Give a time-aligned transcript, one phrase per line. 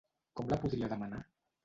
[0.39, 1.21] Com la podria demanar?